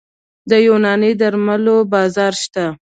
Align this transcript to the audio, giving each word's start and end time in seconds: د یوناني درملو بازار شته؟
د 0.49 0.51
یوناني 0.67 1.11
درملو 1.19 1.77
بازار 1.93 2.33
شته؟ 2.43 2.65